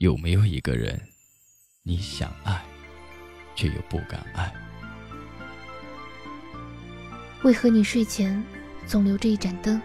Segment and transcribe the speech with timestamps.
[0.00, 0.98] 有没有一个人，
[1.82, 2.58] 你想爱，
[3.54, 4.50] 却又不敢爱？
[7.42, 8.42] 为何你睡前
[8.86, 9.78] 总留着一盏灯？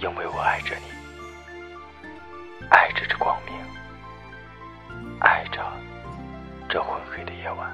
[0.00, 2.02] 因为我爱着你，
[2.68, 3.54] 爱着这光明，
[5.20, 5.72] 爱着
[6.68, 7.71] 这昏黑的夜晚，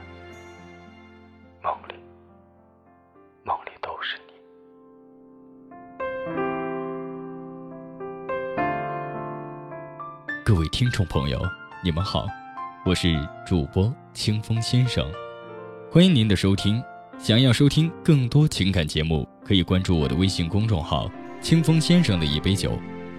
[10.48, 11.38] 各位听众朋友，
[11.84, 12.26] 你们好，
[12.82, 15.06] 我是主播清风先生，
[15.92, 16.82] 欢迎您的收听。
[17.18, 21.06] 想要收听更多情感节目，可以关注我的微信公众号
[21.42, 22.78] “清风先生的一杯酒”。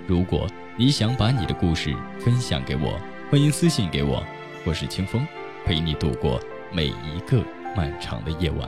[0.09, 2.99] 如果你想把你的故事分享给我，
[3.29, 4.23] 欢迎私信给我。
[4.65, 5.23] 我是清风，
[5.63, 6.39] 陪你度过
[6.73, 7.43] 每一个
[7.77, 8.67] 漫长的夜晚。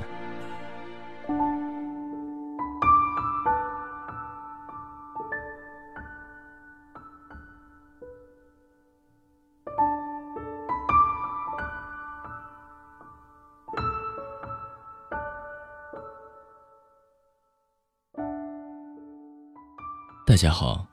[20.31, 20.87] 大家好，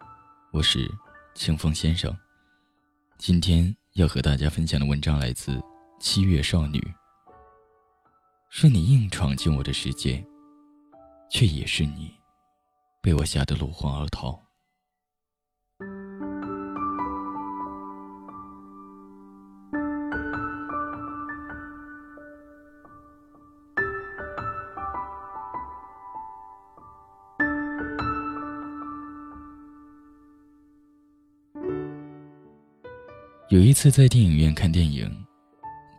[0.51, 0.93] 我是
[1.33, 2.13] 清风先生。
[3.19, 5.63] 今天要和大家分享的文章来自
[6.01, 6.83] 七月少女。
[8.51, 10.27] 是你硬闯进我的世界，
[11.31, 12.13] 却也是你
[13.01, 14.43] 被我吓得落荒而逃。
[33.51, 35.11] 有一次在电影院看电影，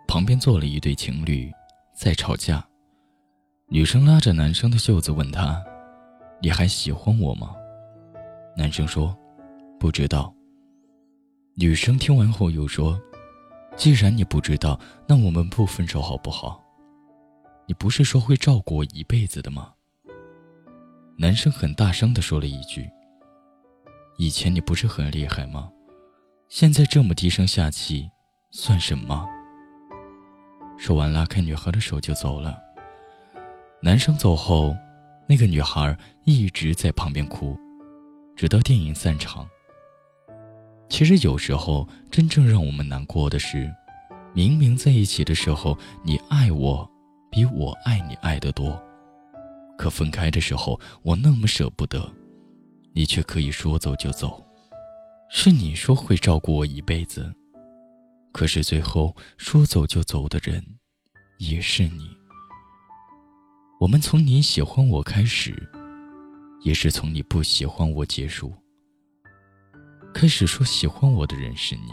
[0.08, 1.52] 旁边坐了一对情侣，
[1.96, 2.64] 在吵架。
[3.70, 5.60] 女生拉着男生的袖子问他
[6.44, 7.56] ：“你还喜欢我吗？”
[8.56, 9.18] 男生说
[9.80, 10.32] ：“不知道。”
[11.58, 13.02] 女生听完后又说
[13.76, 16.64] ：“既然你不知道，那我们不分手好不好？
[17.66, 19.74] 你不是说会照顾我一辈子的吗？”
[21.18, 22.88] 男生很大声的说了一句
[24.20, 25.72] ：“以前你不是很厉害吗？”
[26.50, 28.10] 现在这么低声下气，
[28.50, 29.24] 算什么？
[30.80, 32.60] 说完，拉开女孩的手就走了。
[33.84, 34.76] 男生走后，
[35.28, 35.96] 那个女孩
[36.26, 37.56] 一直在旁边哭，
[38.36, 39.48] 直到电影散场。
[40.90, 43.72] 其实有时候，真正让我们难过的是，
[44.34, 46.90] 明明在一起的时候，你爱我
[47.30, 48.82] 比我爱你爱得多，
[49.78, 52.12] 可分开的时候，我那么舍不得，
[52.92, 54.44] 你却可以说走就走。
[55.32, 57.32] 是你说会照顾我一辈子，
[58.32, 60.62] 可是最后说走就走的人，
[61.38, 62.10] 也是你。
[63.80, 65.56] 我们从你喜欢我开始，
[66.64, 68.52] 也是从你不喜欢我结束。
[70.16, 71.92] 开始说喜欢我的人是你，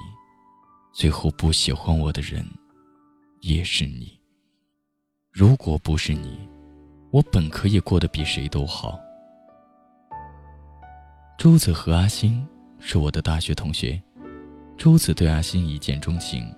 [0.94, 2.42] 最后不喜欢我的人，
[3.42, 4.18] 也是你。
[5.30, 6.48] 如果不是你，
[7.12, 8.98] 我本可以过得比谁都好。
[11.36, 12.44] 周子和阿星。
[12.88, 14.00] 是我的大学同学，
[14.78, 16.54] 周子对阿星一见钟情。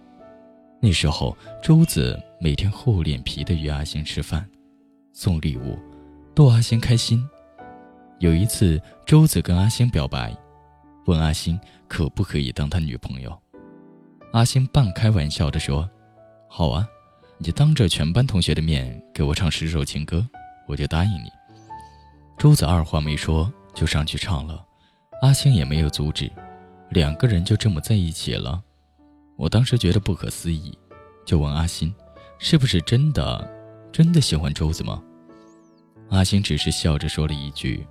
[0.79, 4.47] 那时候，周子每天厚脸皮的约阿星吃饭，
[5.15, 5.79] 送礼物，
[6.35, 7.27] 逗阿星开心。
[8.19, 10.37] 有一次，周子跟阿星表白，
[11.07, 13.35] 问阿星可不可以当他女朋友。
[14.35, 15.89] 阿星半开玩笑的说
[16.47, 16.87] ：“好啊，
[17.39, 20.29] 你当着全班同学的面给我唱十首情歌，
[20.67, 21.31] 我就答应你。”
[22.37, 24.63] 周子二话没说就上去唱了。
[25.21, 26.31] 阿星也没有阻止，
[26.91, 28.63] 两个人就这么在一起了。
[29.37, 30.77] 我当时觉得不可思议，
[31.25, 31.93] 就问阿星
[32.39, 33.49] ：“是不是真的，
[33.93, 35.03] 真的喜欢周子吗？”
[36.11, 37.85] 阿星只是笑着说了一句：“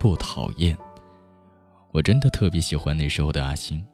[0.00, 0.76] 不讨厌。”
[1.92, 3.84] 我真的特别喜欢那时候的阿星。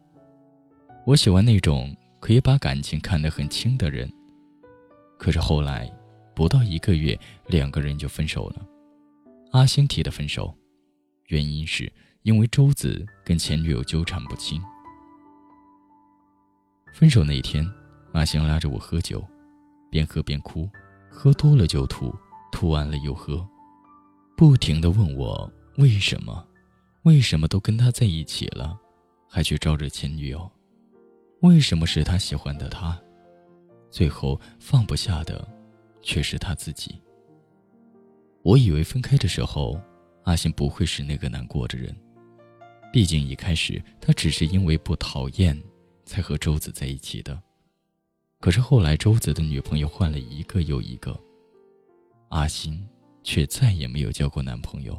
[1.05, 4.11] 我喜欢那种可以把感情看得很轻的人。
[5.19, 5.93] 可是后来，
[6.35, 7.19] 不到一个月，
[7.49, 8.65] 两个人就分手了。
[9.53, 10.55] 阿星提的分手，
[11.27, 11.93] 原因是。
[12.27, 14.61] 因为周子跟前女友纠缠不清，
[16.93, 17.65] 分手那天，
[18.15, 19.25] 阿星拉着我喝酒，
[19.93, 20.69] 边喝边哭，
[21.09, 22.13] 喝多了就吐，
[22.51, 23.49] 吐完了又喝，
[24.37, 26.45] 不停的问我为什么，
[27.05, 28.77] 为什么都跟他在一起了，
[29.29, 30.51] 还去招惹前女友，
[31.43, 33.01] 为什么是他喜欢的他，
[33.89, 35.47] 最后放不下的，
[36.03, 37.01] 却是他自己。
[38.43, 39.81] 我以为分开的时候，
[40.25, 41.97] 阿星不会是那个难过的人。
[42.97, 45.63] 毕竟一开始他只是因为不讨厌，
[46.07, 47.39] 才和周子在一起的。
[48.41, 51.15] 可是后来周子的女朋友换了一个又一个，
[52.31, 52.83] 阿星
[53.23, 54.99] 却再也没有交过男朋友。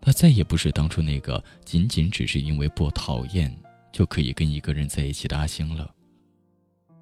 [0.00, 3.54] 他再也不是当初那个仅仅只是因为不讨厌
[3.92, 5.94] 就可以跟一个人在一起的阿星了。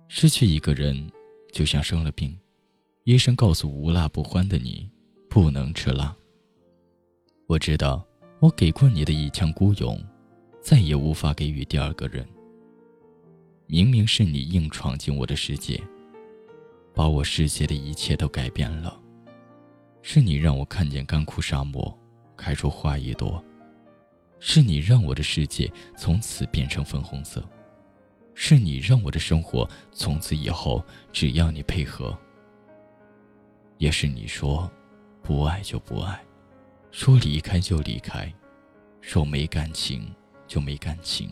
[0.08, 1.08] 失去一个人，
[1.52, 2.36] 就像生了病，
[3.04, 4.90] 医生告诉无辣不欢的你，
[5.30, 6.16] 不能吃辣。
[7.46, 8.04] 我知道，
[8.42, 9.96] 我给过你的一腔孤勇，
[10.60, 12.26] 再也无法给予第二个人。
[13.68, 15.80] 明明是你硬闯进我的世界，
[16.92, 19.00] 把我世界的一切都改变了。
[20.02, 21.96] 是你让我看见干枯沙漠
[22.36, 23.40] 开出花一朵，
[24.40, 27.48] 是你让我的世界从此变成粉红色，
[28.34, 32.18] 是你让我的生活从此以后只要你配合。
[33.78, 34.68] 也是你说，
[35.22, 36.20] 不爱就不爱，
[36.92, 38.30] 说离开就离开，
[39.00, 40.14] 说没感情
[40.46, 41.30] 就没感情，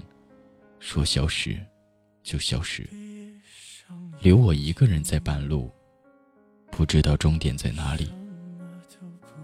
[0.79, 1.55] 说消失
[2.23, 2.89] 就消失，
[4.21, 5.71] 留我一个人在半路，
[6.71, 8.11] 不知道终点在哪里。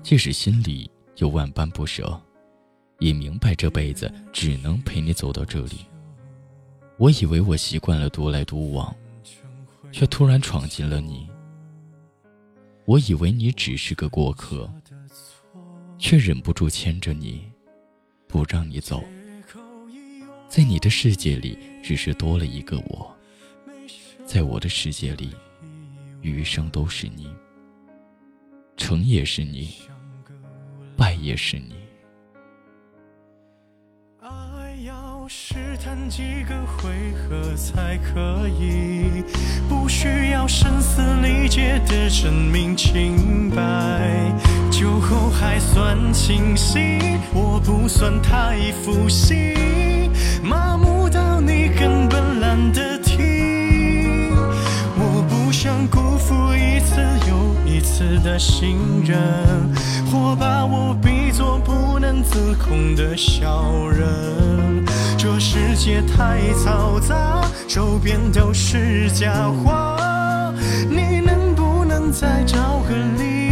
[0.02, 2.18] 即使心里有万般不舍，
[2.98, 5.84] 也明白这辈子只能陪你走到这里。
[6.96, 8.96] 我以为我习惯了独来独往，
[9.92, 11.28] 却突然闯进了你。
[12.86, 14.72] 我以为你只是个过客，
[16.08, 17.42] 却忍不住牵着你，
[18.28, 19.02] 不让你走。
[20.48, 23.12] 在你的世界里，只是多了一个我；
[24.24, 25.34] 在我的世界里，
[26.22, 27.28] 余生都是你，
[28.76, 29.74] 成也是你。
[30.96, 31.74] 败也是你。
[35.28, 39.24] 试探几个回合才可以，
[39.68, 44.32] 不需要声嘶力竭的证明清白。
[44.70, 49.54] 酒后还算清醒，我不算太负心，
[50.44, 54.30] 麻木到你根本懒得听。
[54.96, 59.16] 我不想辜负一次又一次的信任。
[60.08, 64.82] 或把我比做不能自控的小人，
[65.18, 70.50] 这世界太嘈杂，周边都是假话，
[70.88, 73.45] 你能不能再找个理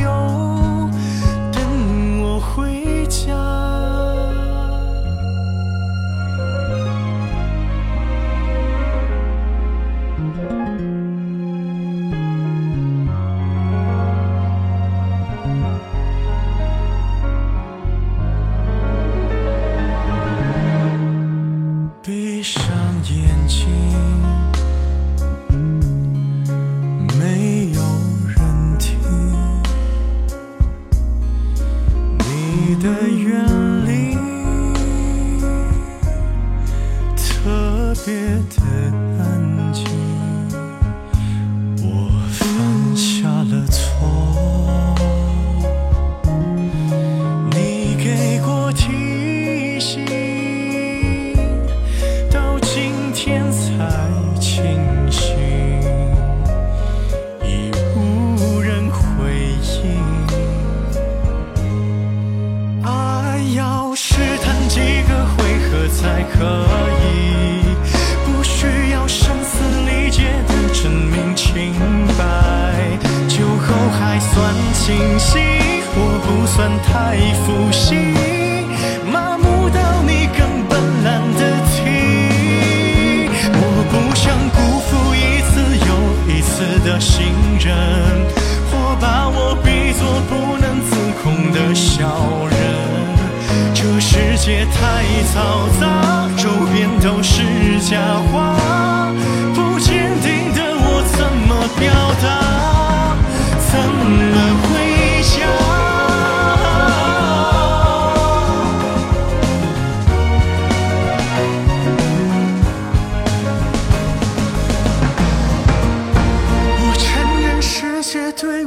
[97.85, 97.95] 是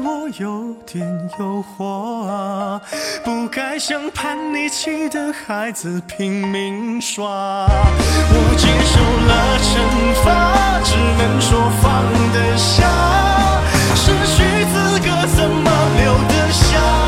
[0.08, 1.06] 我有点
[1.38, 2.82] 诱惑啊，
[3.26, 7.26] 不该像叛逆期的孩子拼命耍。
[7.28, 9.68] 我接受了惩
[10.24, 12.88] 罚，只能说放得下。
[13.96, 17.07] 失去资格，怎么留得下？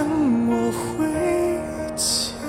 [0.00, 1.12] 等我回
[1.94, 2.39] 家。